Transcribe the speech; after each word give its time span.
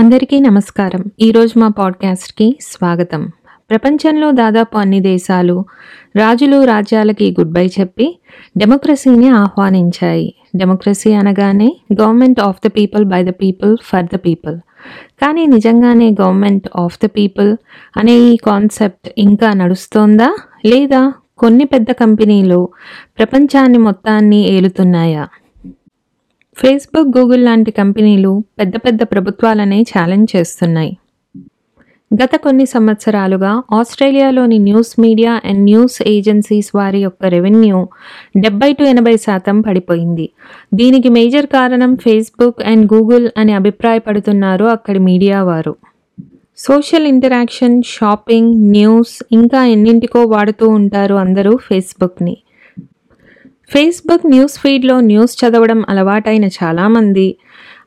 అందరికీ 0.00 0.40
నమస్కారం. 0.40 1.04
ఈరోజు 1.20 1.58
మా 1.58 1.68
పాడ్కాస్ట్కి 1.68 2.58
స్వాగతం. 2.60 3.30
ప్రపంచంలో 3.70 4.30
దాదాపు 4.30 4.78
అన్ని 4.78 5.00
దేశాలు 5.00 5.64
రాజులు 6.16 6.64
రాజ్యాలకి 6.64 7.36
గుడ్ 7.40 7.52
బై 7.52 7.66
చెప్పి 7.66 8.18
డెమోక్రసీని 8.56 9.28
ఆహ్వానించాయి. 9.28 10.34
డెమోక్రసీ 10.56 11.12
అనగానే 11.12 11.76
government 12.00 12.40
of 12.40 12.68
the 12.68 12.70
people 12.76 13.04
by 13.04 13.22
the 13.22 13.28
people 13.28 13.76
for 13.82 14.04
the 14.04 14.16
people 14.16 14.56
కానీ 15.22 15.46
నిజంగానే 15.46 16.16
గవర్నమెంట్ 16.20 16.68
ఆఫ్ 16.76 16.98
ద 17.04 17.06
పీపుల్ 17.06 17.56
అనే 17.96 18.18
ఈ 18.18 18.36
కాన్సెప్ట్ 18.36 19.10
ఇంకా 19.18 19.52
నడుస్తోందా? 19.52 20.36
లేదా 20.66 21.12
కొన్ని 21.38 21.64
పెద్ద 21.64 21.90
కంపెనీలు 21.90 22.68
ప్రపంచాన్ని 23.18 23.78
మొత్తాన్ని 23.78 24.50
ఏలుతున్నాయా? 24.50 25.28
ఫేస్బుక్ 26.62 27.18
గూగుల్ 27.18 27.44
లాంటి 27.44 27.70
కంపెనీలు 27.70 28.44
పెద్ద 28.58 28.76
పెద్ద 28.76 29.02
ప్రభుత్వాలనే 29.02 29.82
ఛాలెంజ్ 29.82 30.36
చేస్తున్నాయి. 30.36 30.96
గత 32.14 32.36
కొన్ని 32.36 32.66
సంవత్సరాలుగా 32.66 33.62
ఆస్ట్రేలియాలోని 33.72 34.58
news 34.58 35.00
media 35.00 35.40
and 35.44 35.60
news 35.60 36.02
agencies 36.06 36.76
వారి 36.76 37.00
యొక్క 37.02 37.26
రెవెన్యూ 37.26 37.88
డెబ్బై 38.36 38.72
టు 38.72 38.82
ఎనభై 38.82 39.16
శాతం 39.16 39.60
పడిపోయింది. 39.60 40.30
దీనికి 40.74 41.08
మేజర్ 41.08 41.46
కారణం 41.46 41.96
ఫేస్బుక్ 41.96 42.62
అండ్ 42.62 42.92
గూగుల్ 42.94 43.30
అని 43.36 43.52
అభిప్రాయపడుతున్నారు 43.52 44.64
అక్కడి 44.64 44.98
మీడియా 44.98 45.42
వారు. 45.42 45.76
సోషల్ 46.58 47.06
ఇంటరాక్షన్ 47.06 47.82
షాపింగ్ 47.82 48.54
న్యూస్ 48.54 49.22
ఇంకా 49.32 49.66
ఎన్నింటికో 49.66 50.22
వాడుతూ 50.22 50.68
ఉంటారు 50.68 51.14
అందరూ 51.14 51.56
ఫేస్బుక్ని. 51.56 52.36
ఫేస్బుక్ 53.72 54.26
న్యూస్ 54.26 54.58
ఫీడ్లో 54.58 55.00
న్యూస్ 55.00 55.46
చదవడం 55.46 55.84
అలవాటైన 55.88 56.44
చాలామంది. 56.44 57.36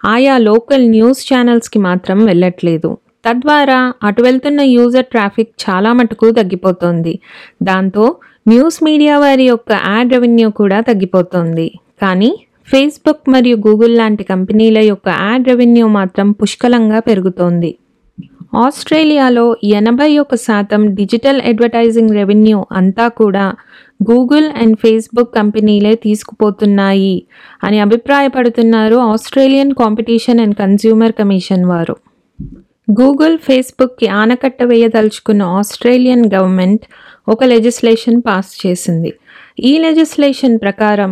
ఆయా 0.05 0.37
లోకల్ 0.37 0.85
న్యూస్ 0.89 1.33
ఛానల్స్కి 1.33 1.79
మాత్రం 1.79 2.25
వెళ్ళట్లేదు. 2.25 2.97
తద్వారా 3.25 3.93
అటు 4.03 4.21
వెళ్తున్న 4.21 4.61
యూజర్ 4.61 5.05
ట్రాఫిక్ 5.05 5.51
చాలా 5.63 5.93
మటుకు 5.93 6.31
తగ్గిపోతోంది. 6.31 7.19
దాంతో 7.63 8.15
న్యూస్ 8.47 8.83
మీడియా 8.83 9.19
వారి 9.19 9.43
యొక్క 9.43 9.71
యాడ్ 9.71 10.11
రెవెన్యూ 10.11 10.49
కూడా 10.49 10.79
తగ్గిపోతోంది. 10.81 11.67
కానీ 12.01 12.31
ఫేస్బుక్ 12.67 13.29
మరియు 13.29 13.55
గూగుల్ 13.55 13.97
లాంటి 13.97 14.23
కంపెనీల 14.23 14.77
యొక్క 14.77 15.09
యాడ్ 15.09 15.47
రెవెన్యూ 15.47 15.87
మాత్రం 15.87 16.31
పుష్కలంగా 16.31 16.99
పెరుగుతోంది. 16.99 17.77
ఆస్ట్రేలియాలో 18.55 19.57
ఎనభై 19.63 20.17
ఒక 20.17 20.35
శాతం 20.35 20.95
డిజిటల్ 20.95 21.41
అడ్వర్టైజింగ్ 21.41 22.09
రెవెన్యూ 22.09 22.65
అంతా 22.71 23.07
కూడా 23.07 23.45
గూగుల్ 24.11 24.49
అండ్ 24.49 24.77
ఫేస్బుక్ 24.77 25.35
కంపెనీలే 25.35 25.95
తీసుకుపోతున్నాయి 25.95 27.23
అని 27.63 27.79
అభిప్రాయపడుతున్నారు 27.79 28.95
Australian 28.95 29.71
competition 29.71 30.39
and 30.39 30.55
consumer 30.55 31.11
commission 31.11 31.65
వారు. 31.65 31.95
గూగుల్ 33.01 33.37
ఫేస్బుక్కి 33.37 34.07
ఆనకట్ట 34.07 34.63
వేయదలుచుకున్న 34.63 35.41
ఆస్ట్రేలియన్ 35.41 36.25
గవర్నమెంట్ 36.33 36.81
ఒక 37.29 37.43
లెజిస్లేషన్ 37.43 38.21
పాస్ 38.27 38.67
చేసింది. 38.67 39.13
ఈ 39.59 39.77
లెజిస్లేషన్ 39.77 40.59
ప్రకారం 40.59 41.11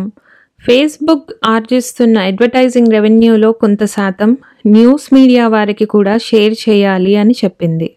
ఫేస్బుక్ 0.66 1.30
ఆర్జిస్తున్న 1.44 2.18
అడ్వర్టైజింగ్ 2.18 2.92
రెవెన్యూలో 2.92 3.52
కొంత 3.52 3.84
శాతం 3.84 4.36
న్యూస్ 4.66 5.14
మీడియా 5.14 5.48
వారికి 5.48 5.84
కూడా 5.84 6.18
షేర్ 6.18 6.54
చేయాలి 6.68 7.16
అని 7.16 7.34
చెప్పింది. 7.44 7.96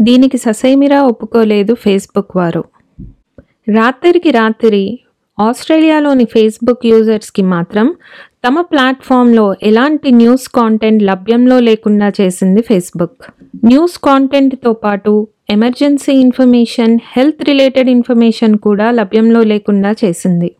దీనికి 0.00 0.36
ససైమిరా 0.36 1.02
ఒప్పుకోలేదు 1.02 1.74
ఫేస్బుక్ 1.74 2.36
వారు. 2.36 2.64
రాత్రికి 3.68 4.30
రాత్రి 4.30 4.98
ఆస్ట్రేలియాలోని 5.40 6.24
ఫేస్బుక్ 6.24 6.86
యూజర్స్కి 6.86 7.42
మాత్రం 7.42 7.94
తమ 8.46 8.60
ప్లాట్ఫామ్లో 8.60 9.54
ఎలాంటి 9.62 10.10
న్యూస్ 10.10 10.48
కాంటెంట్ 10.48 11.02
లభ్యంలో 11.02 11.60
లేకుండా 11.60 12.12
చేసింది 12.20 12.62
ఫేస్బుక్. 12.62 13.22
న్యూస్ 13.64 13.98
కాంటెంట్తో 13.98 14.72
పాటు 14.72 15.28
emergency 15.50 16.12
information 16.12 16.98
health 17.16 17.44
related 17.44 17.90
information 17.90 18.58
కూడా 18.58 18.90
లభ్యంలో 18.90 19.42
లేకుండా 19.42 19.92
చేసింది. 20.04 20.50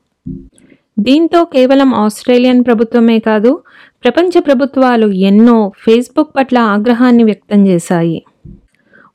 దీంతో 0.98 1.44
కేవలం 1.44 1.94
ఆస్ట్రేలియన్ 1.94 2.64
ప్రభుత్వమే 2.64 3.18
కాదు 3.18 3.62
ప్రపంచ 4.04 4.40
ప్రభుత్వాలు 4.40 5.06
ఎన్నో 5.06 5.72
ఫేస్బుక్ 5.84 6.36
పట్ల 6.36 6.58
ఆగ్రహాన్ని 6.58 7.24
వ్యక్తం 7.24 7.66
చేశాయి. 7.66 8.22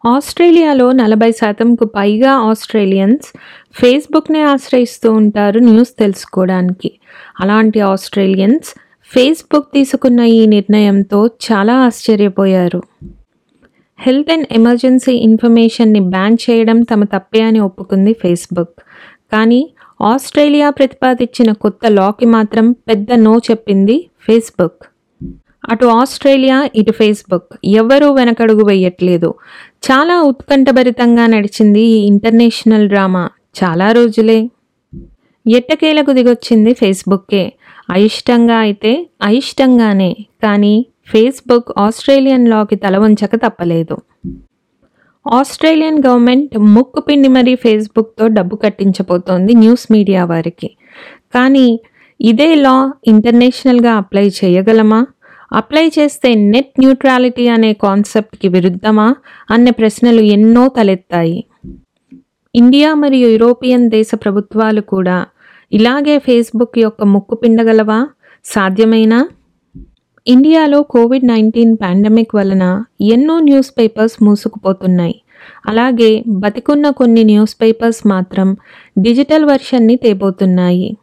ఆస్ట్రేలియాలో 0.06 0.92
నలభై 0.92 1.32
శాతంకు 1.32 1.86
పైగా 1.86 2.32
ఆస్ట్రేలియన్స్ 2.32 3.28
ఫేస్బుక్నే 3.76 4.42
ఆశ్రయిస్తూ 4.42 5.14
ఉంటారు 5.14 5.60
న్యూస్ 5.60 5.94
తెలుసుకోవడానికి. 6.00 7.00
అలాంటి 7.40 7.80
ఆస్ట్రేలియన్స్ 7.80 8.76
ఫేస్బుక్ 9.12 9.74
తీసుకున్న 9.74 10.20
ఈ 10.20 10.46
నిర్ణయంతో 10.46 11.28
చాలా 11.28 11.74
ఆశ్చర్యపోయారు. 11.74 12.84
హెల్త్ 14.00 14.32
అండ్ 14.32 14.48
ఎమర్జెన్సీ 14.52 15.14
ఇన్ఫర్మేషన్ని 15.14 16.00
బ్యాన్ 16.00 16.38
చేయడం 16.50 16.84
తమ 16.84 17.04
తప్పే 17.04 17.42
అని 17.42 17.60
ఒప్పుకుంది 17.60 18.14
ఫేస్బుక్. 18.14 18.82
కానీ 19.34 19.74
ఆస్ట్రేలియా 20.02 20.70
ప్రతిపాదించిన 20.70 21.52
కొత్త 21.52 21.80
లాకి 21.88 22.26
మాత్రం 22.26 22.72
పెద్ద 22.72 23.14
నో 23.14 23.38
చెప్పింది 23.38 24.10
ఫేస్బుక్. 24.28 24.84
అటు 25.70 25.86
ఆస్ట్రేలియా 25.86 26.70
ఇటు 26.76 26.92
ఫేస్బుక్. 26.92 27.58
ఎవ్వరూ 27.64 28.14
వెనకడుగు 28.14 28.66
వేయట్లేదు. 28.66 29.34
చాలా 29.86 30.22
ఉత్కంఠభరితంగా 30.22 31.26
నడిచింది 31.26 31.82
ఈ 31.82 32.06
ఇంటర్నేషనల్ 32.06 32.90
డ్రామా. 32.90 33.30
చాలా 33.64 33.92
రోజులే. 33.92 34.50
ఎట్టకేలకు 35.48 36.12
దిగొచ్చింది 36.12 36.74
ఫేస్బుక్కే. 36.74 37.54
అయిష్టంగా 37.92 38.58
అయితే 38.58 39.10
అయిష్టంగానే. 39.24 40.16
కానీ 40.44 40.86
ఫేస్బుక్ 41.06 41.68
ఆస్ట్రేలియన్ 41.78 42.50
లాకి 42.50 42.76
తల 42.76 42.98
వంచక 42.98 43.36
తప్పలేదు. 43.36 43.98
ఆస్ట్రేలియన్ 45.34 46.04
గవర్నమెంట్ 46.08 46.58
ముక్కు 46.58 47.00
పిండి 47.00 47.28
మరీ 47.28 47.56
ఫేస్బుక్తో 47.56 48.28
డబ్బు 48.28 48.56
కట్టించబోతోంది 48.56 49.56
న్యూస్ 49.56 49.88
మీడియా 49.92 50.26
వారికి. 50.26 50.78
కానీ 51.36 51.80
ఇదే 52.22 52.56
లా 52.56 52.94
ఇంటర్నేషనల్గా 53.08 53.94
అప్లై 53.94 54.28
చేయగలమా? 54.28 55.08
అప్లై 55.54 55.92
చేస్తే 56.00 56.34
నెట్ 56.34 56.80
న్యూట్రాలిటీ 56.80 57.48
అనే 57.48 57.74
కాన్సెప్ట్కి 57.74 58.48
విరుద్ధమా? 58.48 59.16
అనే 59.52 59.72
ప్రశ్నలు 59.72 60.22
ఎన్నో 60.22 60.68
తలెత్తాయి. 60.68 61.46
ఇండియా 62.56 62.94
మరియు 62.94 63.28
యూరోపియన్ 63.28 63.90
దేశ 63.90 64.12
ప్రభుత్వాలు 64.14 64.82
కూడా 64.82 65.26
ఇలాగే 65.72 66.20
ఫేస్బుక్ 66.20 66.80
యొక్క 66.80 67.04
ముక్కు 67.04 67.36
పిండగలవా 67.36 68.08
సాధ్యమైనా? 68.46 69.28
ఇండియాలో 70.28 70.82
కోవిడ్ 70.82 71.28
నైన్టీన్ 71.28 71.78
పాండమిక్ 71.82 72.36
వలన 72.36 72.84
ఎన్నో 73.02 73.40
న్యూస్ 73.40 73.72
పేపర్స్ 73.80 74.24
మూసుకుపోతున్నాయి. 74.24 75.16
అలాగే 75.68 76.24
బతికున్న 76.28 76.90
కొన్ని 76.90 77.24
న్యూస్ 77.24 77.62
పేపర్స్ 77.62 78.08
మాత్రం 78.08 78.58
డిజిటల్ 79.00 79.46
వర్షన్ని 79.46 79.96
తేబోతున్నాయి. 79.96 80.98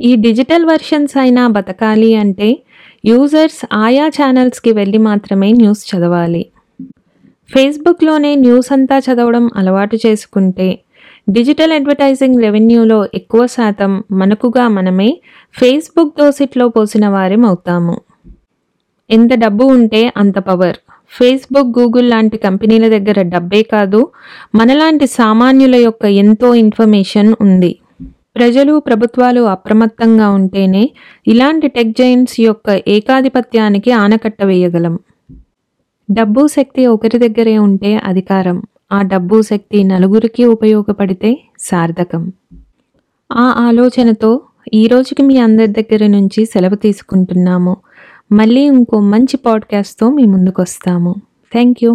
ఈ 0.00 0.16
డిజిటల్ 0.16 0.64
వర్షన్స్ 0.64 1.16
అయినా 1.18 1.48
బతకాలి 1.48 2.14
అంటే 2.14 2.58
యూజర్స్ 3.04 3.66
ఆయా 3.72 4.08
ఛానల్స్కి 4.08 4.72
వెళ్ళి 4.72 4.98
మాత్రమే 4.98 5.52
న్యూస్ 5.52 5.96
చదవాలి. 5.96 6.46
ఫేస్బుక్లోనే 7.54 8.34
న్యూస్ 8.34 8.72
అంతా 8.72 8.98
చదవడం 8.98 9.50
అలవాటు 9.56 9.96
చేసుకుంటే 10.06 10.78
డిజిటల్ 11.30 11.72
అడ్వర్టైజింగ్ 11.72 12.42
రెవెన్యూలో 12.42 13.08
ఎక్కువ 13.14 13.46
శాతం 13.46 14.04
మనకుగా 14.12 14.68
మనమే 14.68 15.20
ఫేస్బుక్ 15.54 16.18
దోసిట్లో 16.18 16.68
పోసిన 16.68 17.08
వారం 17.08 17.46
అవుతాము. 17.46 18.05
ఎంత 19.10 19.30
డబ్బు 19.34 19.64
ఉంటే 19.64 20.12
అంత 20.16 20.38
పవర్ 20.38 20.76
ఫేస్బుక్ 21.18 21.78
గూగుల్ 21.78 22.10
లాంటి 22.10 22.36
కంపెనీల 22.36 22.88
దగ్గర 22.88 23.22
డబ్బే 23.22 23.62
కాదు 23.62 24.08
మనలాంటి 24.54 25.06
సామాన్యుల 25.06 25.74
యొక్క 25.76 26.04
ఎంతో 26.04 26.54
ఇన్ఫర్మేషన్ 26.54 27.34
ఉంది. 27.40 27.78
ప్రజలు 28.36 28.78
ప్రభుత్వాలు 28.78 29.40
అప్రమత్తంగా 29.40 30.30
ఉంటేనే 30.30 30.90
ఇలాంటి 31.26 31.68
టెక్ 31.68 31.88
జైంట్స్ 31.88 32.40
యొక్క 32.40 32.82
ఏకాధిపత్యానికి 32.88 33.92
ఆనకట్ట 33.92 34.42
వేయగలం. 34.44 34.98
డబ్బు 36.10 36.46
శక్తి 36.46 36.86
ఒకరి 36.86 37.18
దగ్గరే 37.18 37.58
ఉంటే 37.58 37.96
అధికారం. 37.96 38.62
ఆ 38.92 39.02
డబ్బు 39.02 39.42
శక్తి 39.42 39.84
నలుగురికి 39.84 40.44
ఉపయోగపడితే 40.44 41.38
సార్థకం. 41.60 42.32
ఆ 43.32 43.54
ఆలోచనతో 43.58 44.40
ఈ 44.74 44.86
రోజుకి 44.86 45.22
మీ 45.22 45.38
అందరి 45.38 45.66
దగ్గర 45.66 46.06
నుంచి 46.06 46.44
సెలవు 46.44 46.74
తీసుకుంటున్నాము. 46.74 47.76
మళ్ళీ 48.30 48.62
ఇంకో 48.66 48.96
మంచి 49.10 49.36
పాడ్కాస్ట్తో 49.36 50.06
మీ 50.10 50.24
ముందుకు 50.26 50.60
వస్తాము 50.62 51.12
థ్యాంక్ 51.52 51.80
యూ 51.82 51.92